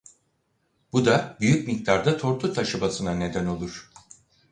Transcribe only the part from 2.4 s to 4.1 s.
taşımasına neden olur.